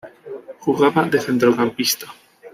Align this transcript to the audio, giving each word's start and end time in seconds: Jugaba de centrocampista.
Jugaba 0.63 1.01
de 1.11 1.19
centrocampista. 1.25 2.07